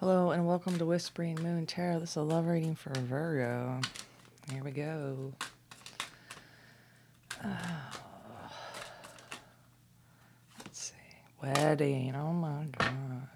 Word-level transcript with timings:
Hello 0.00 0.30
and 0.30 0.46
welcome 0.46 0.76
to 0.76 0.84
Whispering 0.84 1.36
Moon 1.42 1.64
Tarot. 1.64 2.00
This 2.00 2.10
is 2.10 2.16
a 2.16 2.20
love 2.20 2.46
reading 2.46 2.74
for 2.74 2.92
Virgo. 3.00 3.80
Here 4.52 4.62
we 4.62 4.70
go. 4.70 5.32
Oh. 7.42 7.90
Let's 10.58 10.78
see. 10.78 10.94
Wedding. 11.42 12.14
Oh 12.14 12.34
my 12.34 12.64
god. 12.76 13.28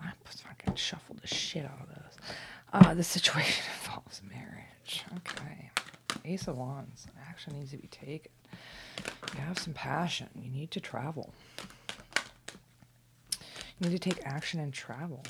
I 0.00 0.12
fucking 0.24 0.76
shuffled 0.76 1.20
the 1.20 1.26
shit 1.26 1.64
out 1.64 1.80
of 1.80 1.88
this. 1.88 2.16
Uh, 2.72 2.94
the 2.94 3.02
situation 3.02 3.64
involves 3.82 4.22
marriage. 4.30 5.04
Okay. 5.16 5.70
Ace 6.24 6.46
of 6.46 6.56
Wands. 6.58 7.08
Action 7.28 7.54
needs 7.58 7.72
to 7.72 7.76
be 7.76 7.88
taken. 7.88 8.30
You 9.34 9.40
have 9.40 9.58
some 9.58 9.74
passion. 9.74 10.28
You 10.40 10.48
need 10.48 10.70
to 10.70 10.80
travel. 10.80 11.34
Need 13.84 13.90
to 13.90 13.98
take 13.98 14.24
action 14.24 14.60
and 14.60 14.72
travel. 14.72 15.22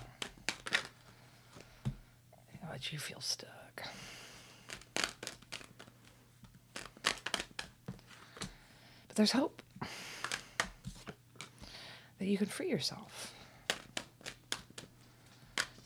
But 2.70 2.92
you 2.92 3.00
feel 3.00 3.20
stuck. 3.20 3.82
But 9.08 9.16
there's 9.16 9.32
hope 9.32 9.60
that 12.20 12.26
you 12.26 12.38
can 12.38 12.46
free 12.46 12.70
yourself. 12.70 13.34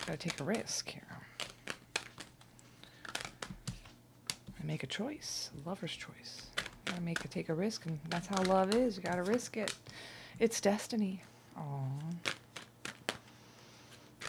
Gotta 0.04 0.18
take 0.18 0.38
a 0.38 0.44
risk 0.44 0.90
here. 0.90 1.02
And 4.58 4.66
make 4.66 4.82
a 4.82 4.86
choice, 4.86 5.48
a 5.56 5.68
lover's 5.68 5.92
choice. 5.96 6.48
You 6.58 6.64
gotta 6.84 7.00
make 7.00 7.24
a 7.24 7.28
take 7.28 7.48
a 7.48 7.54
risk, 7.54 7.86
and 7.86 7.98
that's 8.10 8.26
how 8.26 8.42
love 8.42 8.74
is. 8.74 8.98
You 8.98 9.02
gotta 9.04 9.22
risk 9.22 9.56
it. 9.56 9.74
It's 10.38 10.60
destiny. 10.60 11.22
Aww. 11.58 11.88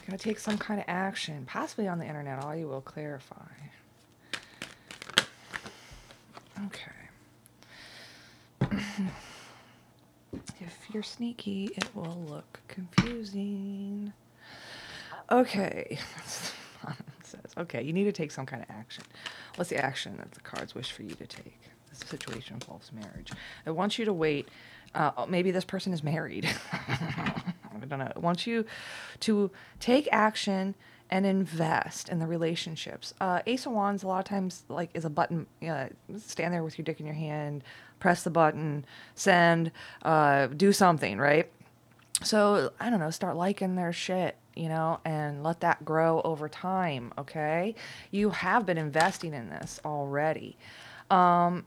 Gotta 0.10 0.24
take 0.24 0.40
some 0.40 0.58
kind 0.58 0.80
of 0.80 0.86
action, 0.88 1.46
possibly 1.46 1.88
on 1.88 2.00
the 2.00 2.06
internet. 2.06 2.44
All 2.44 2.56
you 2.56 2.68
will 2.68 2.82
clarify. 2.82 3.36
Okay. 6.66 6.92
if 10.60 10.76
you're 10.92 11.04
sneaky, 11.04 11.70
it 11.78 11.96
will 11.96 12.26
look 12.28 12.60
confusing. 12.68 14.12
Okay. 15.30 16.00
says, 17.22 17.42
okay, 17.60 17.84
you 17.84 17.94
need 17.94 18.06
to 18.06 18.12
take 18.12 18.32
some 18.32 18.48
kind 18.48 18.64
of 18.64 18.70
action. 18.72 19.04
What's 19.58 19.70
the 19.70 19.78
action 19.78 20.18
that 20.18 20.32
the 20.32 20.40
cards 20.40 20.74
wish 20.74 20.92
for 20.92 21.04
you 21.04 21.14
to 21.14 21.28
take? 21.28 21.60
This 21.92 22.00
situation 22.00 22.56
involves 22.56 22.92
marriage. 22.92 23.32
I 23.68 23.70
want 23.70 24.00
you 24.00 24.06
to 24.06 24.14
wait. 24.14 24.50
Uh, 24.96 25.28
maybe 25.30 25.52
this 25.52 25.66
person 25.66 25.94
is 25.94 26.04
married. 26.04 26.50
I 27.74 27.86
don't 27.86 28.00
know. 28.00 28.12
I 28.16 28.20
want 28.20 28.48
you 28.48 28.66
to 29.22 29.52
take 29.80 30.08
action 30.12 30.76
and 31.10 31.26
invest 31.26 32.10
in 32.10 32.20
the 32.20 32.28
relationships. 32.28 33.14
Uh, 33.20 33.42
Ace 33.48 33.66
of 33.66 33.72
Wands, 33.72 34.04
a 34.04 34.08
lot 34.08 34.20
of 34.20 34.26
times, 34.26 34.64
like, 34.70 34.92
is 34.94 35.06
a 35.06 35.10
button. 35.10 35.48
Uh, 35.68 35.88
stand 36.18 36.54
there 36.54 36.64
with 36.64 36.78
your 36.78 36.84
dick 36.84 37.00
in 37.00 37.06
your 37.06 37.16
hand, 37.16 37.64
press 38.00 38.24
the 38.24 38.30
button, 38.30 38.86
send, 39.16 39.72
uh, 40.04 40.48
do 40.48 40.72
something, 40.72 41.18
right? 41.18 41.50
So 42.24 42.72
I 42.80 42.90
don't 42.90 43.00
know. 43.00 43.10
Start 43.12 43.38
liking 43.38 43.76
their 43.76 43.94
shit, 43.94 44.36
you 44.56 44.68
know, 44.70 45.00
and 45.06 45.42
let 45.44 45.62
that 45.62 45.86
grow 45.86 46.22
over 46.22 46.50
time. 46.50 47.14
Okay, 47.18 47.76
you 48.12 48.32
have 48.32 48.66
been 48.66 48.78
investing 48.78 49.34
in 49.34 49.50
this 49.50 49.80
already. 49.86 50.58
Um, 51.10 51.66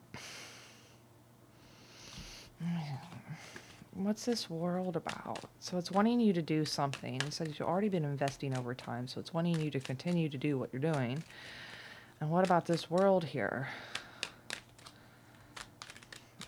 what's 4.04 4.24
this 4.24 4.48
world 4.48 4.96
about? 4.96 5.44
So 5.60 5.78
it's 5.78 5.90
wanting 5.90 6.20
you 6.20 6.32
to 6.32 6.42
do 6.42 6.64
something. 6.64 7.20
So 7.30 7.44
you've 7.44 7.60
already 7.60 7.88
been 7.88 8.04
investing 8.04 8.56
over 8.56 8.74
time. 8.74 9.08
So 9.08 9.20
it's 9.20 9.34
wanting 9.34 9.60
you 9.60 9.70
to 9.70 9.80
continue 9.80 10.28
to 10.28 10.38
do 10.38 10.58
what 10.58 10.70
you're 10.72 10.92
doing. 10.92 11.22
And 12.20 12.30
what 12.30 12.44
about 12.44 12.66
this 12.66 12.90
world 12.90 13.24
here? 13.24 13.68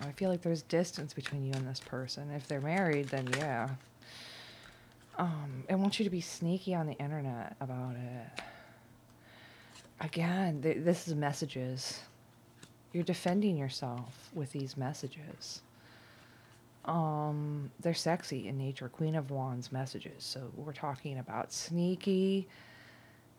I 0.00 0.12
feel 0.12 0.31
like 0.31 0.42
there's 0.42 0.62
distance 0.62 1.15
between 1.15 1.44
you 1.44 1.53
and 1.54 1.66
this 1.66 1.81
person. 1.81 2.31
If 2.31 2.47
they're 2.47 2.60
married, 2.60 3.09
then 3.09 3.28
yeah. 3.38 3.71
Um, 5.16 5.65
I 5.71 5.75
want 5.76 5.98
you 5.98 6.04
to 6.04 6.10
be 6.10 6.21
sneaky 6.21 6.75
on 6.75 6.86
the 6.86 6.94
internet 6.94 7.56
about 7.60 7.94
it. 7.97 8.42
Again, 10.00 10.60
th- 10.62 10.78
this 10.81 11.09
is 11.09 11.15
messages. 11.15 12.00
You're 12.92 13.04
defending 13.04 13.56
yourself 13.56 14.31
with 14.34 14.53
these 14.53 14.76
messages 14.76 15.62
um, 16.84 17.71
they're 17.81 17.95
sexy 17.95 18.49
in 18.49 18.59
nature. 18.59 18.89
Queen 18.89 19.15
of 19.15 19.31
Wands 19.31 19.72
messages. 19.72 20.22
So 20.22 20.50
we're 20.55 20.72
talking 20.72 21.19
about 21.19 21.53
sneaky 21.53 22.47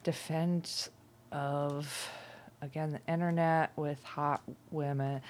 defense 0.03 0.89
of 1.31 2.09
again 2.61 2.91
the 2.91 3.01
internet 3.11 3.71
with 3.75 4.03
hot 4.03 4.41
women, 4.71 5.21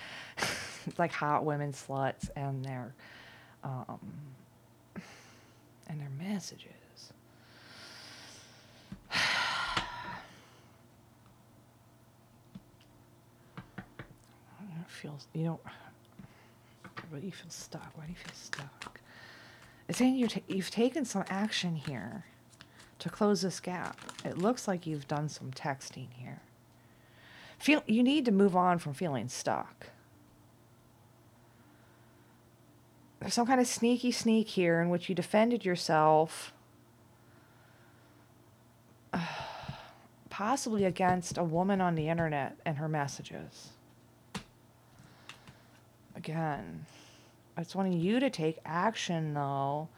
like 0.98 1.12
hot 1.12 1.44
women 1.44 1.74
sluts 1.74 2.30
and 2.36 2.64
their 2.64 2.94
um, 3.64 4.00
and 5.88 6.00
their 6.00 6.12
messages. 6.18 6.72
feels 14.88 15.28
you 15.34 15.44
know 15.44 15.60
but 17.16 17.24
you 17.24 17.32
feel 17.32 17.50
stuck. 17.50 17.92
Why 17.96 18.04
do 18.06 18.12
you 18.12 18.18
feel 18.18 18.34
stuck? 18.34 19.00
It's 19.88 19.98
saying 20.00 20.16
you 20.16 20.28
you've 20.50 20.70
taken 20.70 21.06
some 21.06 21.24
action 21.30 21.78
here 21.78 22.26
to 23.00 23.10
close 23.10 23.42
this 23.42 23.62
gap. 23.62 23.98
It 24.26 24.38
looks 24.38 24.68
like 24.68 24.86
you've 24.86 25.08
done 25.08 25.30
some 25.30 25.52
texting 25.52 26.10
here. 26.12 26.42
Feel 27.58 27.84
you 27.88 28.04
need 28.04 28.26
to 28.26 28.34
move 28.34 28.54
on 28.54 28.80
from 28.80 28.94
feeling 28.94 29.30
stuck. 29.30 29.88
There's 33.22 33.34
some 33.34 33.48
kind 33.48 33.62
of 33.62 33.68
sneaky 33.68 34.12
sneak 34.12 34.50
here 34.50 34.82
in 34.82 34.90
which 34.90 35.08
you 35.08 35.16
defended 35.16 35.64
yourself, 35.64 36.54
possibly 40.30 40.84
against 40.84 41.38
a 41.38 41.46
woman 41.46 41.80
on 41.80 41.96
the 41.96 42.10
internet 42.10 42.58
and 42.66 42.78
her 42.78 42.90
messages. 42.90 43.70
Again, 46.16 46.86
it's 47.58 47.76
wanting 47.76 48.00
you 48.00 48.20
to 48.20 48.30
take 48.30 48.60
action 48.66 49.34
though 49.34 49.90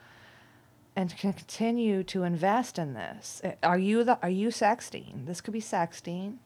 and 0.95 1.15
continue 1.17 2.03
to 2.03 2.23
invest 2.23 2.79
in 2.79 2.93
this. 2.93 3.41
Eh, 3.43 3.53
are 3.63 3.77
you 3.77 4.03
the 4.03 4.17
are 4.21 4.29
you 4.29 4.49
sexting? 4.49 5.25
This 5.25 5.41
could 5.41 5.53
be 5.53 5.61
sexting. 5.61 6.37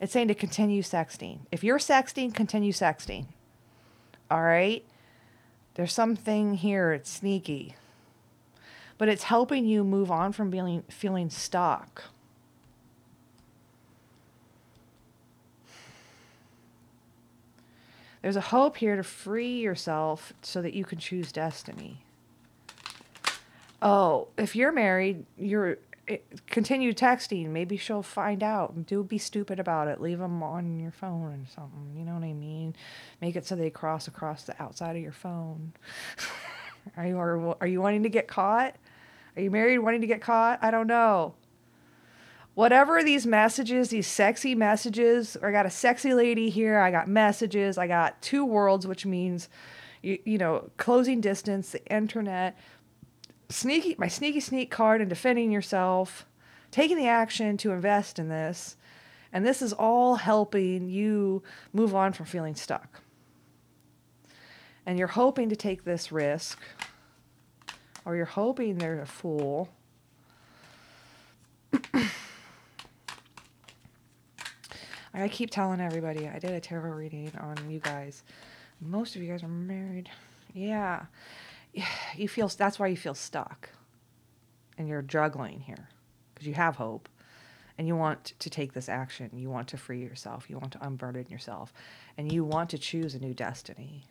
It's 0.00 0.12
saying 0.12 0.28
to 0.28 0.34
continue 0.34 0.82
sexting. 0.82 1.40
If 1.52 1.62
you're 1.62 1.78
sexting, 1.78 2.34
continue 2.34 2.72
sexting. 2.72 3.26
All 4.30 4.42
right? 4.42 4.84
There's 5.74 5.92
something 5.92 6.54
here, 6.54 6.92
it's 6.92 7.10
sneaky. 7.10 7.76
But 8.98 9.08
it's 9.08 9.24
helping 9.24 9.66
you 9.66 9.84
move 9.84 10.10
on 10.10 10.32
from 10.32 10.50
feeling 10.50 10.82
feeling 10.88 11.30
stuck. 11.30 12.04
There's 18.24 18.36
a 18.36 18.40
hope 18.40 18.78
here 18.78 18.96
to 18.96 19.02
free 19.02 19.58
yourself 19.58 20.32
so 20.40 20.62
that 20.62 20.72
you 20.72 20.86
can 20.86 20.96
choose 20.96 21.30
destiny. 21.30 22.06
Oh, 23.82 24.28
if 24.38 24.56
you're 24.56 24.72
married, 24.72 25.26
you're 25.36 25.76
eh, 26.08 26.16
continue 26.46 26.94
texting. 26.94 27.50
Maybe 27.50 27.76
she'll 27.76 28.02
find 28.02 28.42
out. 28.42 28.86
Do 28.86 29.04
be 29.04 29.18
stupid 29.18 29.60
about 29.60 29.88
it. 29.88 30.00
Leave 30.00 30.20
them 30.20 30.42
on 30.42 30.80
your 30.80 30.90
phone 30.90 31.34
or 31.34 31.46
something. 31.54 31.92
You 31.94 32.06
know 32.06 32.14
what 32.14 32.24
I 32.24 32.32
mean? 32.32 32.74
Make 33.20 33.36
it 33.36 33.44
so 33.44 33.56
they 33.56 33.68
cross 33.68 34.08
across 34.08 34.44
the 34.44 34.54
outside 34.58 34.96
of 34.96 35.02
your 35.02 35.12
phone. 35.12 35.74
are 36.96 37.06
you 37.06 37.18
are, 37.18 37.58
are 37.60 37.66
you 37.66 37.82
wanting 37.82 38.04
to 38.04 38.08
get 38.08 38.26
caught? 38.26 38.74
Are 39.36 39.42
you 39.42 39.50
married 39.50 39.80
wanting 39.80 40.00
to 40.00 40.06
get 40.06 40.22
caught? 40.22 40.60
I 40.62 40.70
don't 40.70 40.86
know 40.86 41.34
whatever 42.54 43.02
these 43.02 43.26
messages, 43.26 43.88
these 43.88 44.06
sexy 44.06 44.54
messages, 44.54 45.36
I 45.42 45.50
got 45.50 45.66
a 45.66 45.70
sexy 45.70 46.14
lady 46.14 46.50
here, 46.50 46.78
I 46.78 46.90
got 46.90 47.08
messages, 47.08 47.78
I 47.78 47.86
got 47.86 48.20
two 48.22 48.44
worlds, 48.44 48.86
which 48.86 49.04
means, 49.04 49.48
you, 50.02 50.18
you 50.24 50.38
know, 50.38 50.70
closing 50.76 51.20
distance, 51.20 51.70
the 51.70 51.84
internet, 51.86 52.58
sneaky, 53.48 53.96
my 53.98 54.08
sneaky 54.08 54.40
sneak 54.40 54.70
card 54.70 55.00
and 55.00 55.10
defending 55.10 55.50
yourself, 55.50 56.26
taking 56.70 56.96
the 56.96 57.08
action 57.08 57.56
to 57.58 57.72
invest 57.72 58.18
in 58.18 58.28
this. 58.28 58.76
And 59.32 59.44
this 59.44 59.60
is 59.60 59.72
all 59.72 60.14
helping 60.14 60.88
you 60.88 61.42
move 61.72 61.92
on 61.94 62.12
from 62.12 62.26
feeling 62.26 62.54
stuck. 62.54 63.00
And 64.86 64.96
you're 64.98 65.08
hoping 65.08 65.48
to 65.48 65.56
take 65.56 65.84
this 65.84 66.12
risk, 66.12 66.60
or 68.04 68.14
you're 68.14 68.26
hoping 68.26 68.78
they're 68.78 69.00
a 69.00 69.06
fool. 69.06 69.70
I 75.22 75.28
keep 75.28 75.50
telling 75.50 75.80
everybody 75.80 76.28
I 76.28 76.38
did 76.38 76.50
a 76.50 76.60
tarot 76.60 76.90
reading 76.92 77.30
on 77.40 77.70
you 77.70 77.78
guys. 77.78 78.22
Most 78.80 79.14
of 79.14 79.22
you 79.22 79.30
guys 79.30 79.42
are 79.42 79.48
married. 79.48 80.10
Yeah. 80.52 81.06
You 82.16 82.28
feel 82.28 82.48
that's 82.48 82.78
why 82.78 82.86
you 82.88 82.96
feel 82.96 83.14
stuck. 83.14 83.70
and 84.78 84.88
you're 84.88 85.02
juggling 85.02 85.60
here 85.60 85.88
because 86.34 86.46
you 86.46 86.54
have 86.54 86.76
hope 86.76 87.08
and 87.78 87.86
you 87.88 87.96
want 87.96 88.34
to 88.38 88.50
take 88.50 88.72
this 88.72 88.88
action. 88.88 89.30
You 89.34 89.50
want 89.50 89.68
to 89.68 89.76
free 89.76 90.00
yourself. 90.00 90.48
You 90.48 90.58
want 90.58 90.72
to 90.72 90.86
unburden 90.86 91.26
yourself. 91.28 91.72
And 92.16 92.30
you 92.30 92.44
want 92.44 92.70
to 92.70 92.78
choose 92.78 93.14
a 93.14 93.18
new 93.18 93.34
destiny 93.34 94.04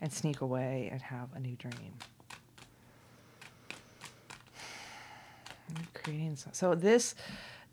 and 0.00 0.12
sneak 0.12 0.40
away 0.40 0.88
and 0.90 1.02
have 1.02 1.28
a 1.34 1.40
new 1.40 1.56
dream. 1.56 1.94
Creating 5.94 6.36
so, 6.36 6.50
so 6.52 6.74
this 6.74 7.14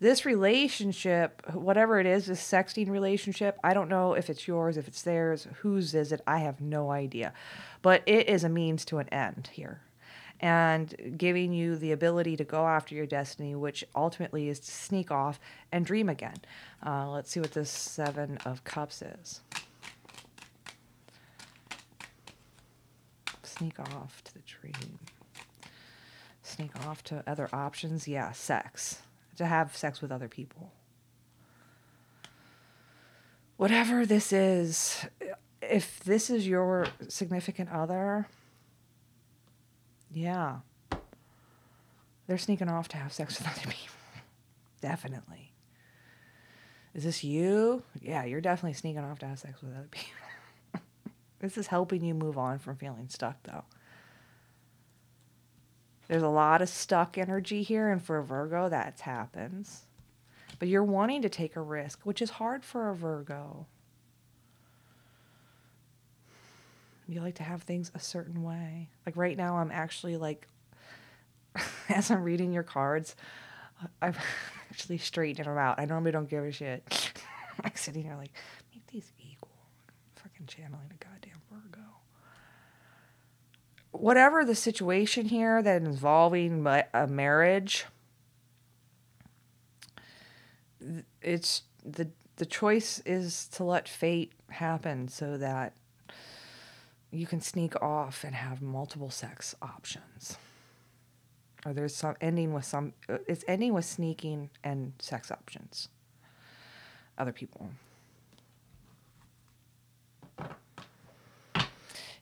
this 0.00 0.24
relationship, 0.24 1.42
whatever 1.52 2.00
it 2.00 2.06
is, 2.06 2.26
this 2.26 2.40
sexting 2.40 2.88
relationship, 2.88 3.58
I 3.62 3.74
don't 3.74 3.90
know 3.90 4.14
if 4.14 4.30
it's 4.30 4.48
yours, 4.48 4.78
if 4.78 4.88
it's 4.88 5.02
theirs, 5.02 5.46
whose 5.60 5.94
is 5.94 6.10
it, 6.10 6.22
I 6.26 6.38
have 6.38 6.60
no 6.60 6.90
idea. 6.90 7.34
But 7.82 8.02
it 8.06 8.28
is 8.28 8.42
a 8.42 8.48
means 8.48 8.86
to 8.86 8.98
an 8.98 9.08
end 9.10 9.50
here. 9.52 9.82
And 10.40 11.14
giving 11.18 11.52
you 11.52 11.76
the 11.76 11.92
ability 11.92 12.38
to 12.38 12.44
go 12.44 12.66
after 12.66 12.94
your 12.94 13.04
destiny, 13.04 13.54
which 13.54 13.84
ultimately 13.94 14.48
is 14.48 14.58
to 14.60 14.70
sneak 14.70 15.10
off 15.10 15.38
and 15.70 15.84
dream 15.84 16.08
again. 16.08 16.36
Uh, 16.84 17.10
let's 17.10 17.30
see 17.30 17.40
what 17.40 17.52
this 17.52 17.70
Seven 17.70 18.38
of 18.46 18.64
Cups 18.64 19.02
is. 19.02 19.42
Sneak 23.42 23.78
off 23.78 24.24
to 24.24 24.32
the 24.32 24.40
dream. 24.40 24.98
Sneak 26.42 26.70
off 26.86 27.04
to 27.04 27.22
other 27.26 27.50
options. 27.52 28.08
Yeah, 28.08 28.32
sex 28.32 29.02
to 29.40 29.46
have 29.46 29.76
sex 29.76 30.00
with 30.00 30.12
other 30.12 30.28
people. 30.28 30.72
Whatever 33.56 34.06
this 34.06 34.32
is, 34.32 35.06
if 35.60 36.00
this 36.00 36.30
is 36.30 36.46
your 36.46 36.86
significant 37.08 37.70
other, 37.70 38.28
yeah, 40.12 40.58
they're 42.26 42.38
sneaking 42.38 42.68
off 42.68 42.88
to 42.88 42.96
have 42.96 43.12
sex 43.12 43.38
with 43.38 43.48
other 43.58 43.70
people. 43.70 43.96
definitely. 44.80 45.52
Is 46.94 47.04
this 47.04 47.24
you? 47.24 47.82
Yeah, 48.00 48.24
you're 48.24 48.40
definitely 48.40 48.74
sneaking 48.74 49.04
off 49.04 49.20
to 49.20 49.26
have 49.26 49.38
sex 49.38 49.62
with 49.62 49.74
other 49.74 49.88
people. 49.90 50.82
this 51.40 51.56
is 51.56 51.68
helping 51.68 52.04
you 52.04 52.14
move 52.14 52.36
on 52.36 52.58
from 52.58 52.76
feeling 52.76 53.08
stuck, 53.08 53.42
though. 53.44 53.64
There's 56.10 56.24
a 56.24 56.28
lot 56.28 56.60
of 56.60 56.68
stuck 56.68 57.16
energy 57.16 57.62
here, 57.62 57.88
and 57.88 58.02
for 58.02 58.18
a 58.18 58.24
Virgo, 58.24 58.68
that 58.68 58.98
happens. 58.98 59.84
But 60.58 60.66
you're 60.66 60.82
wanting 60.82 61.22
to 61.22 61.28
take 61.28 61.54
a 61.54 61.60
risk, 61.60 62.00
which 62.02 62.20
is 62.20 62.30
hard 62.30 62.64
for 62.64 62.90
a 62.90 62.96
Virgo. 62.96 63.66
You 67.06 67.20
like 67.20 67.36
to 67.36 67.44
have 67.44 67.62
things 67.62 67.92
a 67.94 68.00
certain 68.00 68.42
way. 68.42 68.88
Like 69.06 69.16
right 69.16 69.36
now, 69.36 69.58
I'm 69.58 69.70
actually 69.70 70.16
like, 70.16 70.48
as 71.88 72.10
I'm 72.10 72.24
reading 72.24 72.52
your 72.52 72.64
cards, 72.64 73.14
I'm 74.02 74.14
actually 74.72 74.98
straightening 74.98 75.46
them 75.46 75.58
out. 75.58 75.78
I 75.78 75.84
normally 75.84 76.10
don't 76.10 76.28
give 76.28 76.42
a 76.42 76.50
shit. 76.50 77.12
Like 77.62 77.76
sitting 77.76 78.04
here 78.04 78.16
like, 78.16 78.32
make 78.72 78.86
these 78.86 79.12
equal. 79.18 79.50
fucking 80.16 80.46
channeling 80.46 80.90
a 80.90 81.04
goddamn 81.04 81.42
Virgo 81.52 81.90
whatever 83.92 84.44
the 84.44 84.54
situation 84.54 85.26
here 85.26 85.62
that 85.62 85.82
involving 85.82 86.66
a 86.66 87.06
marriage, 87.06 87.86
it's 91.22 91.62
the 91.84 92.08
the 92.36 92.46
choice 92.46 93.02
is 93.04 93.48
to 93.48 93.64
let 93.64 93.86
fate 93.86 94.32
happen 94.48 95.08
so 95.08 95.36
that 95.36 95.74
you 97.10 97.26
can 97.26 97.40
sneak 97.40 97.80
off 97.82 98.24
and 98.24 98.34
have 98.34 98.62
multiple 98.62 99.10
sex 99.10 99.54
options. 99.60 100.38
Or 101.66 101.74
there's 101.74 101.94
some 101.94 102.14
ending 102.20 102.54
with 102.54 102.64
some 102.64 102.94
uh, 103.08 103.18
it's 103.26 103.44
ending 103.46 103.74
with 103.74 103.84
sneaking 103.84 104.50
and 104.64 104.94
sex 104.98 105.30
options. 105.30 105.88
Other 107.18 107.32
people. 107.32 107.70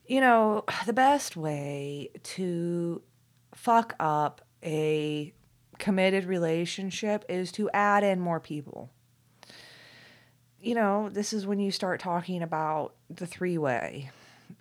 You 0.08 0.22
know, 0.22 0.64
the 0.86 0.92
best 0.92 1.36
way 1.36 2.10
to 2.22 3.02
fuck 3.54 3.94
up 4.00 4.40
a 4.64 5.32
committed 5.78 6.24
relationship 6.24 7.24
is 7.28 7.52
to 7.52 7.70
add 7.70 8.02
in 8.02 8.18
more 8.18 8.40
people. 8.40 8.90
You 10.60 10.74
know, 10.74 11.08
this 11.10 11.32
is 11.32 11.46
when 11.46 11.60
you 11.60 11.70
start 11.70 12.00
talking 12.00 12.42
about 12.42 12.94
the 13.10 13.26
three 13.26 13.58
way, 13.58 14.10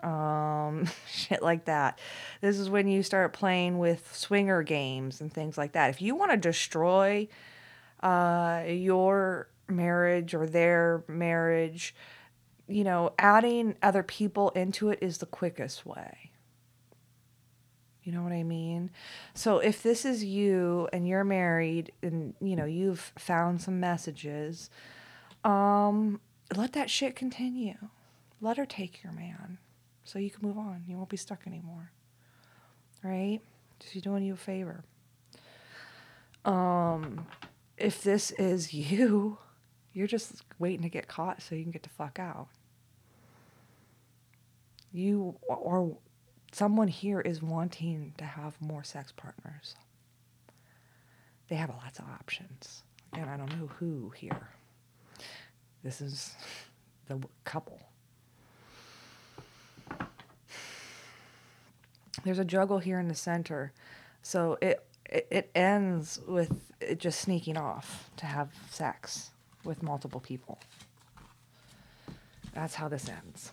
um, 0.03 0.87
shit 1.09 1.41
like 1.41 1.65
that. 1.65 1.97
This 2.41 2.59
is 2.59 2.69
when 2.69 2.87
you 2.87 3.01
start 3.01 3.31
playing 3.31 3.79
with 3.79 4.13
swinger 4.15 4.61
games 4.63 5.21
and 5.21 5.33
things 5.33 5.57
like 5.57 5.71
that. 5.71 5.89
If 5.89 6.01
you 6.01 6.13
want 6.13 6.31
to 6.31 6.37
destroy 6.37 7.29
uh, 8.03 8.63
your 8.67 9.49
marriage 9.69 10.35
or 10.35 10.45
their 10.45 11.03
marriage, 11.07 11.95
you 12.67 12.83
know, 12.83 13.13
adding 13.17 13.75
other 13.81 14.03
people 14.03 14.49
into 14.51 14.89
it 14.89 14.99
is 15.01 15.19
the 15.19 15.25
quickest 15.25 15.85
way. 15.85 16.31
You 18.03 18.13
know 18.13 18.23
what 18.23 18.31
I 18.31 18.43
mean? 18.43 18.91
So 19.33 19.59
if 19.59 19.83
this 19.83 20.05
is 20.05 20.23
you 20.23 20.87
and 20.93 21.07
you're 21.07 21.25
married 21.25 21.91
and 22.01 22.33
you 22.41 22.55
know, 22.55 22.65
you've 22.65 23.11
found 23.17 23.61
some 23.61 23.79
messages, 23.79 24.69
um 25.43 26.19
let 26.55 26.73
that 26.73 26.89
shit 26.89 27.15
continue. 27.15 27.75
Let 28.39 28.57
her 28.57 28.65
take 28.65 29.03
your 29.03 29.11
man 29.11 29.57
so 30.03 30.19
you 30.19 30.29
can 30.29 30.47
move 30.47 30.57
on. 30.57 30.83
You 30.87 30.95
won't 30.95 31.09
be 31.09 31.17
stuck 31.17 31.45
anymore. 31.45 31.91
Right? 33.03 33.41
She's 33.85 34.01
doing 34.01 34.23
you 34.23 34.33
a 34.33 34.37
favor. 34.37 34.83
Um 36.45 37.25
if 37.77 38.03
this 38.03 38.31
is 38.31 38.73
you, 38.73 39.37
you're 39.93 40.07
just 40.07 40.43
waiting 40.59 40.83
to 40.83 40.89
get 40.89 41.07
caught 41.07 41.41
so 41.41 41.55
you 41.55 41.63
can 41.63 41.71
get 41.71 41.83
the 41.83 41.89
fuck 41.89 42.19
out 42.19 42.47
you 44.91 45.37
or 45.47 45.97
someone 46.51 46.87
here 46.87 47.21
is 47.21 47.41
wanting 47.41 48.13
to 48.17 48.25
have 48.25 48.59
more 48.61 48.83
sex 48.83 49.11
partners. 49.11 49.75
They 51.49 51.55
have 51.55 51.69
lots 51.69 51.99
of 51.99 52.05
options. 52.05 52.83
And 53.13 53.29
I 53.29 53.37
don't 53.37 53.57
know 53.57 53.67
who 53.79 54.11
here. 54.15 54.49
This 55.83 56.01
is 56.01 56.35
the 57.07 57.19
couple. 57.45 57.79
There's 62.23 62.39
a 62.39 62.45
juggle 62.45 62.79
here 62.79 62.99
in 62.99 63.07
the 63.07 63.15
center. 63.15 63.71
So 64.21 64.57
it, 64.61 64.85
it, 65.09 65.49
ends 65.55 66.19
with 66.27 66.73
it 66.81 66.99
just 66.99 67.21
sneaking 67.21 67.55
off 67.55 68.09
to 68.17 68.25
have 68.25 68.49
sex 68.69 69.31
with 69.63 69.81
multiple 69.81 70.19
people. 70.19 70.59
That's 72.53 72.75
how 72.75 72.89
this 72.89 73.07
ends 73.07 73.51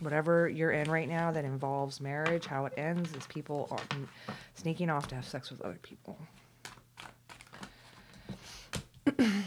whatever 0.00 0.48
you're 0.48 0.72
in 0.72 0.90
right 0.90 1.08
now 1.08 1.30
that 1.32 1.44
involves 1.44 2.00
marriage, 2.00 2.46
how 2.46 2.66
it 2.66 2.72
ends 2.76 3.14
is 3.14 3.26
people 3.26 3.78
sneaking 4.54 4.90
off 4.90 5.08
to 5.08 5.14
have 5.14 5.24
sex 5.24 5.50
with 5.50 5.60
other 5.62 5.78
people. 5.82 6.18
I'm 9.06 9.44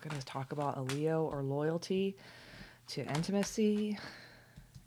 going 0.00 0.18
to 0.18 0.26
talk 0.26 0.52
about 0.52 0.76
a 0.76 0.82
Leo 0.82 1.24
or 1.24 1.42
loyalty 1.42 2.16
to 2.88 3.02
intimacy 3.02 3.98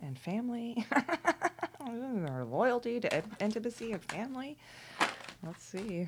and 0.02 0.18
family. 0.18 0.86
or 1.80 2.46
loyalty 2.46 3.00
to 3.00 3.24
intimacy 3.40 3.94
and 3.94 4.04
family. 4.04 4.58
Let's 5.44 5.64
see. 5.64 6.08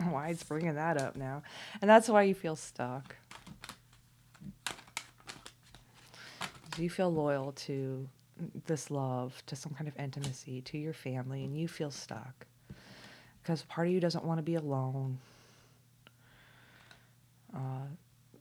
why 0.10 0.28
it's 0.28 0.42
bringing 0.42 0.74
that 0.74 1.00
up 1.00 1.16
now. 1.16 1.42
And 1.80 1.88
that's 1.88 2.08
why 2.08 2.22
you 2.22 2.34
feel 2.34 2.56
stuck. 2.56 3.16
Do 6.78 6.84
you 6.84 6.90
feel 6.90 7.12
loyal 7.12 7.50
to 7.50 8.08
this 8.66 8.88
love, 8.88 9.42
to 9.46 9.56
some 9.56 9.74
kind 9.74 9.88
of 9.88 9.96
intimacy, 9.98 10.60
to 10.60 10.78
your 10.78 10.92
family, 10.92 11.42
and 11.42 11.58
you 11.58 11.66
feel 11.66 11.90
stuck 11.90 12.46
because 13.42 13.62
part 13.62 13.88
of 13.88 13.92
you 13.92 13.98
doesn't 13.98 14.24
want 14.24 14.38
to 14.38 14.44
be 14.44 14.54
alone 14.54 15.18
uh, 17.52 17.88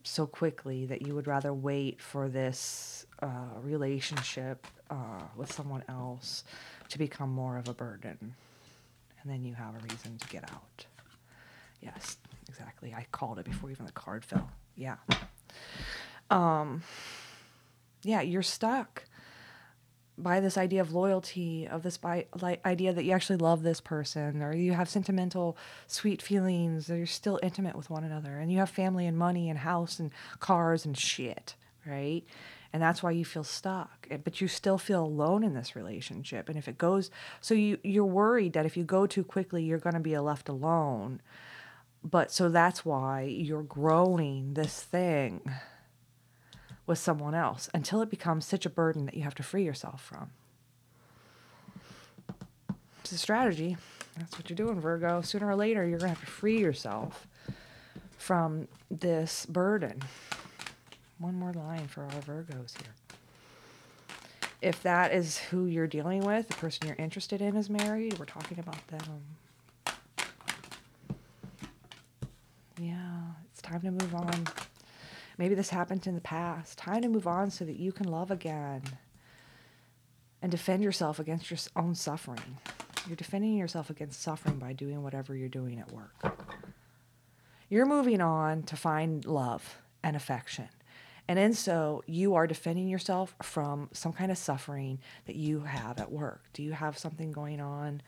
so 0.04 0.28
quickly 0.28 0.86
that 0.86 1.02
you 1.02 1.16
would 1.16 1.26
rather 1.26 1.52
wait 1.52 2.00
for 2.00 2.30
this 2.30 3.08
uh, 3.24 3.28
relationship 3.64 4.68
uh, 4.92 5.24
with 5.36 5.52
someone 5.52 5.84
else 5.90 6.44
to 6.90 7.00
become 7.00 7.32
more 7.32 7.58
of 7.58 7.68
a 7.68 7.74
burden. 7.74 8.18
And 8.22 9.32
then 9.32 9.44
you 9.44 9.56
have 9.56 9.74
a 9.74 9.80
reason 9.80 10.16
to 10.20 10.28
get 10.28 10.44
out. 10.52 10.86
Yes, 11.82 12.18
exactly. 12.48 12.94
I 12.94 13.08
called 13.12 13.40
it 13.40 13.46
before 13.46 13.72
even 13.72 13.88
the 13.88 13.92
card 13.94 14.24
fell. 14.24 14.52
Yeah. 14.76 14.98
Um, 16.30 16.84
yeah, 18.08 18.22
you're 18.22 18.44
stuck 18.44 19.04
by 20.18 20.40
this 20.40 20.58
idea 20.58 20.82
of 20.82 20.94
loyalty, 20.94 21.68
of 21.68 21.84
this 21.84 21.98
by, 21.98 22.26
like, 22.42 22.66
idea 22.66 22.92
that 22.92 23.04
you 23.04 23.12
actually 23.12 23.38
love 23.38 23.62
this 23.62 23.80
person, 23.80 24.42
or 24.42 24.54
you 24.54 24.74
have 24.74 24.90
sentimental, 24.90 25.56
sweet 25.86 26.22
feelings, 26.22 26.90
or 26.90 26.98
you're 26.98 27.06
still 27.06 27.40
intimate 27.44 27.76
with 27.76 27.90
one 27.90 28.04
another, 28.04 28.40
and 28.40 28.52
you 28.52 28.58
have 28.58 28.70
family 28.70 29.06
and 29.06 29.18
money 29.18 29.50
and 29.50 29.60
house 29.60 30.00
and 30.00 30.12
cars 30.40 30.86
and 30.86 30.98
shit, 30.98 31.56
right? 31.86 32.24
and 32.74 32.82
that's 32.82 33.02
why 33.02 33.12
you 33.12 33.26
feel 33.26 33.44
stuck 33.44 34.08
but 34.24 34.42
you 34.42 34.48
still 34.48 34.78
feel 34.78 35.04
alone 35.04 35.44
in 35.44 35.54
this 35.54 35.76
relationship 35.76 36.50
and 36.50 36.58
if 36.58 36.68
it 36.68 36.78
goes 36.78 37.10
so 37.42 37.54
you 37.54 37.78
you're 37.84 38.06
worried 38.06 38.54
that 38.54 38.66
if 38.66 38.78
you 38.78 38.84
go 38.84 39.06
too 39.08 39.24
quickly 39.24 39.64
you're 39.64 39.78
going 39.80 39.94
to 39.94 40.00
be 40.00 40.18
left 40.18 40.50
alone 40.50 41.22
but 42.04 42.32
so 42.32 42.50
that's 42.50 42.86
why 42.86 43.22
you're 43.22 43.64
growing 43.64 44.54
this 44.54 44.84
thing 44.84 45.42
with 46.88 46.98
someone 46.98 47.36
else 47.36 47.70
until 47.74 48.02
it 48.02 48.10
becomes 48.10 48.46
such 48.46 48.66
a 48.66 48.70
burden 48.70 49.06
that 49.06 49.14
you 49.14 49.22
have 49.22 49.36
to 49.36 49.44
free 49.44 49.64
yourself 49.64 50.02
from 50.02 50.32
it's 53.02 53.12
a 53.12 53.18
strategy 53.18 53.78
that's 54.18 54.38
what 54.38 54.50
you're 54.50 54.58
doing 54.58 54.82
virgo 54.82 55.22
sooner 55.22 55.48
or 55.48 55.56
later 55.56 55.86
you're 55.86 56.00
going 56.00 56.12
to 56.12 56.18
have 56.18 56.26
to 56.26 56.32
free 56.32 56.60
yourself 56.60 57.28
from 58.18 58.68
this 58.90 59.46
burden 59.46 60.02
one 61.20 61.36
more 61.36 61.54
line 61.54 61.88
for 61.88 62.04
our 62.04 62.22
Virgos 62.22 62.78
here. 62.78 62.94
If 64.62 64.82
that 64.84 65.14
is 65.14 65.38
who 65.38 65.66
you're 65.66 65.88
dealing 65.88 66.24
with, 66.24 66.48
the 66.48 66.56
person 66.56 66.88
you're 66.88 66.96
interested 66.98 67.42
in 67.42 67.56
is 67.56 67.70
married, 67.70 68.18
we're 68.18 68.26
talking 68.26 68.60
about 68.60 68.88
them. 68.88 69.22
Yeah, 72.80 73.22
it's 73.52 73.62
time 73.62 73.82
to 73.82 73.92
move 73.92 74.16
on. 74.16 74.48
Maybe 75.38 75.56
this 75.56 75.70
happened 75.70 76.08
in 76.08 76.16
the 76.16 76.22
past. 76.22 76.78
Time 76.78 77.02
to 77.04 77.10
move 77.10 77.28
on 77.28 77.52
so 77.52 77.66
that 77.66 77.78
you 77.78 77.92
can 77.92 78.10
love 78.10 78.32
again 78.32 78.82
and 80.42 80.52
defend 80.52 80.84
yourself 80.84 81.20
against 81.20 81.52
your 81.52 81.60
own 81.76 81.96
suffering. 81.96 82.58
You're 83.08 83.16
defending 83.16 83.54
yourself 83.56 83.90
against 83.90 84.22
suffering 84.22 84.58
by 84.58 84.74
doing 84.74 85.04
whatever 85.04 85.36
you're 85.36 85.48
doing 85.48 85.80
at 85.80 85.92
work. 85.92 86.38
You're 87.70 87.86
moving 87.86 88.22
on 88.22 88.64
to 88.64 88.76
find 88.76 89.26
love 89.26 89.78
and 90.04 90.16
affection. 90.16 90.70
And 91.28 91.38
in 91.38 91.54
so, 91.54 92.04
you 92.06 92.36
are 92.36 92.48
defending 92.48 92.88
yourself 92.88 93.36
from 93.42 93.90
some 93.92 94.14
kind 94.14 94.32
of 94.32 94.38
suffering 94.38 95.00
that 95.26 95.36
you 95.36 95.62
have 95.62 96.00
at 96.00 96.12
work. 96.12 96.44
Do 96.54 96.64
you 96.64 96.72
have 96.72 96.98
something 96.98 97.32
going 97.32 97.60
on 97.60 98.02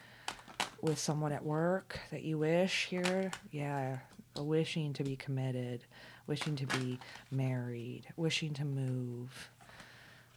with 0.81 0.98
someone 0.98 1.33
at 1.33 1.43
work 1.43 2.00
that 2.12 2.24
you 2.24 2.38
wish 2.38 2.86
here? 2.86 3.31
Yeah, 3.51 3.98
wishing 4.38 4.93
to 4.93 5.03
be 5.03 5.17
committed, 5.17 5.83
wishing 6.29 6.55
to 6.55 6.67
be 6.67 7.00
married, 7.31 8.03
wishing 8.15 8.53
to 8.53 8.63
move, 8.63 9.50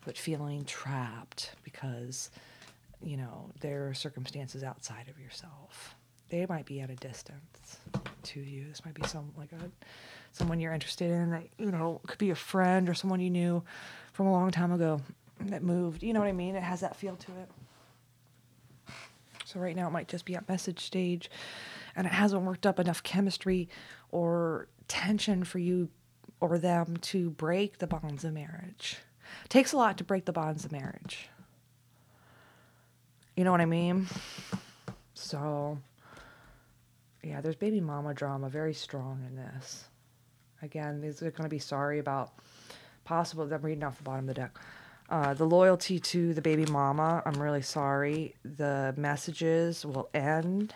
but 0.06 0.16
feeling 0.16 0.64
trapped 0.64 1.52
because, 1.62 2.30
you 3.04 3.18
know, 3.18 3.50
there 3.61 3.87
are 3.87 3.94
circumstances 3.94 4.64
outside 4.64 5.06
of 5.08 5.20
yourself. 5.20 5.94
They 6.30 6.46
might 6.46 6.64
be 6.64 6.80
at 6.80 6.88
a 6.88 6.96
distance 6.96 7.76
to 8.22 8.40
you. 8.40 8.64
This 8.68 8.82
might 8.87 8.94
be 8.94 9.06
some 9.06 9.32
like 9.37 9.52
a 9.52 9.70
someone 10.32 10.61
you're 10.61 10.72
interested 10.72 11.11
in 11.11 11.30
that 11.30 11.44
you 11.58 11.70
know 11.70 12.00
could 12.06 12.18
be 12.18 12.30
a 12.30 12.34
friend 12.34 12.88
or 12.88 12.94
someone 12.94 13.20
you 13.20 13.28
knew 13.28 13.62
from 14.14 14.26
a 14.26 14.32
long 14.32 14.50
time 14.50 14.72
ago 14.72 15.02
that 15.40 15.62
moved. 15.62 16.02
You 16.02 16.14
know 16.14 16.20
what 16.20 16.28
I 16.28 16.32
mean? 16.32 16.56
It 16.56 16.62
has 16.62 16.80
that 16.80 16.96
feel 16.96 17.16
to 17.16 17.32
it. 17.32 17.50
So 19.44 19.61
right 19.61 19.76
now 19.76 19.88
it 19.88 19.90
might 19.90 20.08
just 20.08 20.25
be 20.25 20.34
at 20.37 20.49
message 20.49 20.80
stage 20.80 21.30
and 21.94 22.06
it 22.06 22.12
hasn't 22.14 22.42
worked 22.42 22.64
up 22.64 22.80
enough 22.80 23.02
chemistry 23.02 23.68
or 24.11 24.68
tension 24.92 25.42
for 25.42 25.58
you 25.58 25.88
or 26.38 26.58
them 26.58 26.99
to 26.99 27.30
break 27.30 27.78
the 27.78 27.87
bonds 27.87 28.25
of 28.25 28.34
marriage. 28.34 28.99
It 29.42 29.49
takes 29.49 29.72
a 29.72 29.78
lot 29.78 29.96
to 29.96 30.04
break 30.04 30.26
the 30.26 30.32
bonds 30.32 30.66
of 30.66 30.70
marriage. 30.70 31.30
You 33.34 33.44
know 33.44 33.52
what 33.52 33.62
I 33.62 33.66
mean? 33.66 34.06
So 35.14 35.78
yeah, 37.25 37.40
there's 37.40 37.56
baby 37.56 37.80
mama 37.80 38.12
drama 38.12 38.50
very 38.50 38.75
strong 38.75 39.25
in 39.26 39.34
this. 39.34 39.84
Again, 40.61 41.00
these 41.00 41.22
are 41.22 41.30
going 41.30 41.44
to 41.44 41.49
be 41.49 41.58
sorry 41.58 41.99
about 41.99 42.32
possible. 43.04 43.50
I'm 43.50 43.62
reading 43.62 43.84
off 43.84 43.96
the 43.96 44.02
bottom 44.02 44.28
of 44.28 44.34
the 44.34 44.42
deck. 44.42 44.58
Uh, 45.08 45.32
the 45.32 45.46
loyalty 45.46 45.99
to 46.00 46.34
the 46.34 46.42
baby 46.42 46.66
mama, 46.66 47.22
I'm 47.25 47.40
really 47.40 47.62
sorry. 47.62 48.34
The 48.44 48.92
messages 48.99 49.87
will 49.87 50.11
end. 50.12 50.75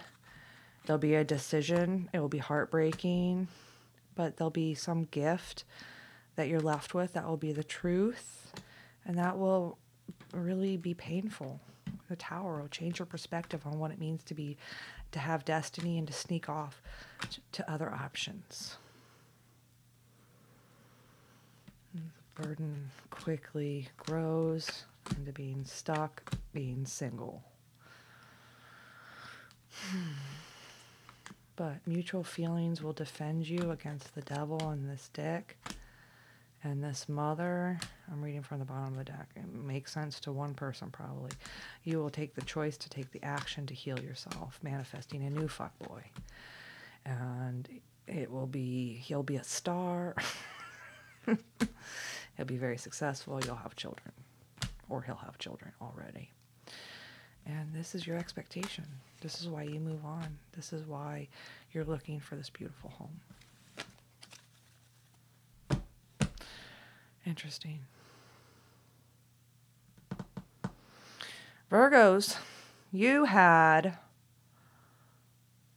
There'll 0.87 0.99
be 0.99 1.17
a 1.17 1.25
decision. 1.25 2.09
It 2.15 2.21
will 2.21 2.29
be 2.29 2.39
heartbreaking, 2.39 3.49
but 4.17 4.37
there'll 4.37 4.51
be 4.51 4.75
some 4.75 5.05
gift 5.05 5.65
that 6.35 6.49
you're 6.49 6.61
left 6.61 6.95
with 6.95 7.13
that 7.13 7.27
will 7.27 7.37
be 7.37 7.53
the 7.53 7.63
truth, 7.63 8.53
and 9.05 9.17
that 9.17 9.39
will 9.39 9.79
really 10.33 10.77
be 10.77 10.95
painful. 10.95 11.61
The 12.09 12.17
tower 12.17 12.61
will 12.61 12.69
change 12.69 12.99
your 12.99 13.07
perspective 13.07 13.63
on 13.67 13.79
what 13.79 13.91
it 13.91 14.01
means 14.01 14.23
to 14.25 14.35
be, 14.35 14.57
to 15.13 15.19
have 15.19 15.45
destiny 15.45 15.99
and 15.99 16.07
to 16.07 16.13
sneak 16.13 16.49
off 16.49 16.83
to 17.53 17.71
other 17.71 17.93
options. 17.93 18.77
The 21.95 22.43
burden 22.43 22.91
quickly 23.11 23.89
grows 23.97 24.85
into 25.17 25.33
being 25.33 25.65
stuck, 25.65 26.33
being 26.53 26.87
single. 26.87 27.43
Hmm. 29.71 30.13
But 31.57 31.79
mutual 31.87 32.23
feelings 32.23 32.83
will 32.83 32.93
defend 32.93 33.49
you 33.49 33.71
against 33.71 34.15
the 34.15 34.21
devil 34.21 34.69
and 34.69 34.89
this 34.89 35.09
dick 35.13 35.57
and 36.63 36.85
this 36.85 37.09
mother. 37.09 37.79
I'm 38.13 38.23
reading 38.23 38.43
from 38.43 38.59
the 38.59 38.67
bottom 38.67 38.93
of 38.93 38.99
the 38.99 39.05
deck. 39.05 39.31
It 39.35 39.53
makes 39.53 39.93
sense 39.93 40.21
to 40.21 40.33
one 40.33 40.53
person, 40.53 40.91
probably. 40.91 41.31
You 41.85 41.99
will 41.99 42.11
take 42.11 42.35
the 42.35 42.43
choice 42.43 42.77
to 42.77 42.91
take 42.91 43.11
the 43.11 43.25
action 43.25 43.67
to 43.67 43.75
heal 43.75 43.99
yourself, 43.99 44.59
manifesting 44.63 45.25
a 45.25 45.31
new 45.31 45.49
fuckboy. 45.49 46.03
And 47.07 47.69
it 48.07 48.31
will 48.31 48.47
be, 48.47 48.95
he'll 48.95 49.23
be 49.23 49.37
a 49.37 49.45
star. 49.45 50.15
He'll 52.37 52.47
be 52.47 52.59
very 52.59 52.77
successful. 52.77 53.41
You'll 53.45 53.57
have 53.57 53.75
children, 53.77 54.13
or 54.89 55.03
he'll 55.03 55.17
have 55.17 55.39
children 55.39 55.73
already. 55.81 56.31
And 57.47 57.73
this 57.73 57.95
is 57.95 58.07
your 58.07 58.17
expectation. 58.17 58.85
This 59.21 59.41
is 59.41 59.49
why 59.49 59.63
you 59.63 59.79
move 59.79 60.05
on. 60.05 60.39
This 60.55 60.73
is 60.73 60.85
why 60.87 61.29
you're 61.73 61.85
looking 61.85 62.19
for 62.21 62.35
this 62.35 62.51
beautiful 62.51 62.91
home. 62.91 63.21
Interesting. 67.25 67.81
Virgos, 71.71 72.37
you 72.93 73.25
had 73.25 73.99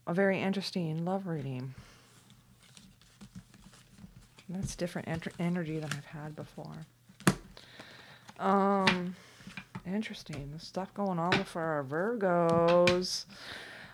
a 0.06 0.14
very 0.14 0.40
interesting 0.40 1.06
love 1.06 1.28
reading. 1.28 1.74
That's 4.48 4.76
different 4.76 5.08
ent- 5.08 5.28
energy 5.40 5.80
than 5.80 5.92
I've 5.92 6.06
had 6.06 6.36
before. 6.36 6.86
Um, 8.40 9.16
interesting. 9.86 10.52
The 10.54 10.60
stuff 10.60 10.94
going 10.94 11.20
on 11.20 11.44
for 11.44 11.62
our 11.62 11.84
Virgos. 11.84 13.26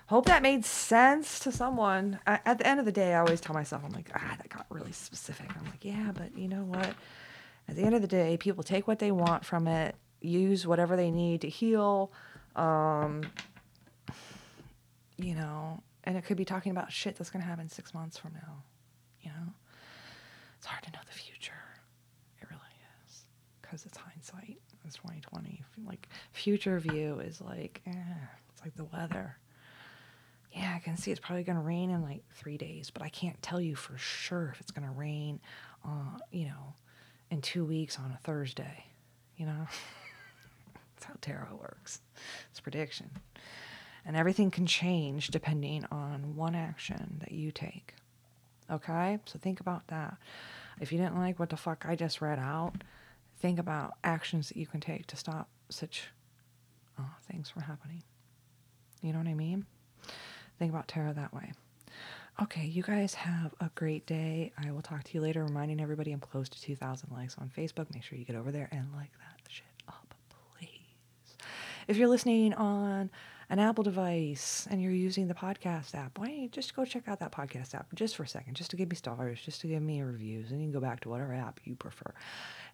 Hope 0.08 0.28
that 0.28 0.44
made 0.44 0.64
sense 0.66 1.40
to 1.40 1.52
someone. 1.52 2.20
I, 2.28 2.40
at 2.46 2.60
the 2.60 2.68
end 2.68 2.80
of 2.80 2.86
the 2.86 2.92
day, 2.92 3.16
I 3.16 3.20
always 3.20 3.42
tell 3.42 3.56
myself, 3.56 3.84
I'm 3.84 3.92
like, 3.92 4.10
ah, 4.14 4.36
that 4.38 4.50
got 4.50 4.66
really 4.70 4.92
specific. 4.92 5.50
I'm 5.58 5.66
like, 5.66 5.84
yeah, 5.84 6.12
but 6.14 6.38
you 6.38 6.48
know 6.48 6.64
what? 6.64 6.94
At 7.68 7.76
the 7.76 7.82
end 7.82 7.96
of 7.96 8.02
the 8.02 8.08
day, 8.08 8.38
people 8.38 8.64
take 8.64 8.88
what 8.88 9.00
they 9.00 9.12
want 9.12 9.44
from 9.44 9.68
it, 9.68 9.96
use 10.22 10.68
whatever 10.68 10.96
they 10.96 11.10
need 11.10 11.42
to 11.42 11.50
heal. 11.50 12.12
Um, 12.56 13.24
you 15.18 15.34
know, 15.34 15.82
and 16.04 16.18
it 16.18 16.26
could 16.26 16.38
be 16.38 16.46
talking 16.46 16.72
about 16.72 16.92
shit 16.92 17.16
that's 17.16 17.32
going 17.32 17.42
to 17.42 17.48
happen 17.48 17.68
six 17.68 17.94
months 17.94 18.18
from 18.18 18.34
now, 18.34 18.64
you 19.22 19.30
know? 19.30 19.54
it's 20.66 20.72
hard 20.72 20.84
to 20.84 20.92
know 20.92 21.00
the 21.06 21.14
future. 21.14 21.54
It 22.42 22.48
really 22.50 22.62
is 23.06 23.26
because 23.62 23.86
it's 23.86 23.98
hindsight. 23.98 24.60
It's 24.86 24.96
2020. 24.98 25.64
Like 25.86 26.08
future 26.32 26.80
view 26.80 27.20
is 27.20 27.42
like, 27.42 27.82
eh, 27.88 27.92
it's 28.52 28.62
like 28.62 28.76
the 28.76 28.86
weather. 28.86 29.38
Yeah, 30.54 30.74
I 30.74 30.80
can 30.80 30.96
see 30.96 31.12
it's 31.12 31.20
probably 31.20 31.44
going 31.44 31.58
to 31.58 31.64
rain 31.64 31.90
in 31.90 32.02
like 32.02 32.24
three 32.34 32.58
days, 32.58 32.90
but 32.90 33.02
I 33.02 33.10
can't 33.10 33.42
tell 33.42 33.60
you 33.60 33.76
for 33.76 33.98
sure 33.98 34.52
if 34.54 34.62
it's 34.62 34.72
going 34.72 34.88
to 34.88 34.94
rain, 34.94 35.40
uh, 35.86 36.18
you 36.32 36.46
know, 36.46 36.74
in 37.30 37.42
two 37.42 37.66
weeks 37.66 38.00
on 38.00 38.12
a 38.12 38.20
Thursday. 38.24 38.86
You 39.36 39.48
know, 39.48 39.68
that's 40.96 41.06
how 41.06 41.16
tarot 41.20 41.58
works. 41.60 42.00
It's 42.52 42.62
prediction, 42.62 43.10
and 44.06 44.16
everything 44.16 44.50
can 44.50 44.66
change 44.66 45.28
depending 45.28 45.84
on 45.92 46.38
one 46.38 46.56
action 46.56 47.18
that 47.20 47.34
you 47.34 47.52
take. 47.52 47.94
Okay? 48.72 49.20
So 49.26 49.38
think 49.40 49.60
about 49.60 49.88
that. 49.88 50.16
If 50.80 50.92
you 50.92 50.98
didn't 50.98 51.18
like 51.18 51.38
what 51.38 51.50
the 51.50 51.58
fuck 51.58 51.86
I 51.88 51.96
just 51.96 52.22
read 52.22 52.40
out, 52.40 52.76
think 53.40 53.60
about 53.60 53.94
actions 54.04 54.50
that 54.50 54.58
you 54.58 54.68
can 54.68 54.80
take 54.80 55.08
to 55.08 55.16
stop 55.16 55.50
such 55.70 56.10
uh, 56.98 57.04
things 57.30 57.50
from 57.50 57.64
happening. 57.64 58.04
You 59.02 59.14
know 59.14 59.20
what 59.20 59.28
I 59.28 59.34
mean? 59.34 59.66
Think 60.58 60.72
about 60.72 60.88
tarot 60.88 61.14
that 61.14 61.34
way. 61.34 61.52
Okay, 62.42 62.66
you 62.66 62.84
guys 62.84 63.14
have 63.14 63.54
a 63.62 63.70
great 63.76 64.06
day. 64.06 64.52
I 64.62 64.72
will 64.72 64.82
talk 64.82 65.04
to 65.06 65.14
you 65.14 65.22
later. 65.22 65.44
Reminding 65.44 65.80
everybody 65.80 66.12
I'm 66.12 66.20
close 66.20 66.50
to 66.50 66.62
2,000 66.62 67.10
likes 67.12 67.38
on 67.38 67.50
Facebook. 67.56 67.94
Make 67.94 68.04
sure 68.04 68.18
you 68.18 68.26
get 68.26 68.36
over 68.36 68.52
there 68.52 68.68
and 68.72 68.88
like 68.94 69.12
that 69.20 69.40
shit 69.48 69.64
up, 69.88 70.14
please. 70.58 71.38
If 71.88 71.96
you're 71.96 72.10
listening 72.10 72.54
on 72.54 73.10
an 73.50 73.60
Apple 73.60 73.84
device 73.84 74.68
and 74.70 74.82
you're 74.82 74.92
using 74.92 75.28
the 75.28 75.34
podcast 75.34 75.96
app, 75.96 76.18
why 76.18 76.28
don't 76.28 76.38
you 76.38 76.50
just 76.50 76.76
go 76.76 76.84
check 76.84 77.08
out 77.08 77.20
that 77.20 77.32
podcast 77.32 77.74
app 77.74 77.88
just 77.96 78.16
for 78.18 78.24
a 78.24 78.28
second, 78.28 78.56
just 78.56 78.72
to 78.72 78.76
give 78.76 78.90
me 78.90 78.96
stars, 78.96 79.40
just 79.40 79.62
to 79.62 79.68
give 79.68 79.82
me 79.82 80.02
reviews, 80.02 80.52
and 80.52 80.60
you 80.60 80.66
can 80.66 80.74
go 80.74 80.82
back 80.82 81.00
to 81.02 81.10
whatever 81.10 81.34
app 81.34 81.60
you 81.64 81.76
prefer. 81.76 82.14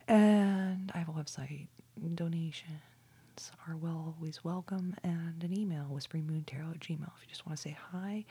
And 0.07 0.91
I 0.93 0.99
have 0.99 1.09
a 1.09 1.11
website. 1.11 1.67
Donations 2.15 3.51
are 3.67 3.75
well 3.77 4.15
always 4.17 4.43
welcome. 4.43 4.95
And 5.03 5.43
an 5.43 5.57
email, 5.57 5.87
whisperingmoontarot 5.91 6.71
at 6.75 6.79
gmail, 6.79 7.11
if 7.15 7.23
you 7.23 7.29
just 7.29 7.45
want 7.45 7.57
to 7.57 7.61
say 7.61 7.77
hi. 7.91 8.25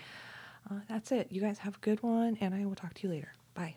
Uh, 0.71 0.81
that's 0.89 1.13
it. 1.13 1.29
You 1.31 1.41
guys 1.41 1.59
have 1.59 1.77
a 1.77 1.81
good 1.81 2.03
one, 2.03 2.37
and 2.41 2.55
I 2.55 2.65
will 2.67 2.75
talk 2.75 2.95
to 2.95 3.03
you 3.07 3.13
later. 3.15 3.33
Bye. 3.55 3.75